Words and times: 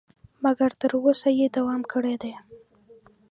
مګر 0.43 0.69
تر 0.81 0.91
اوسه 0.99 1.29
یې 1.39 1.47
دوام 1.55 1.81
کړی 1.91 2.15
دی. 2.21 2.33